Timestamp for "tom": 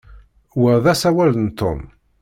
1.59-1.79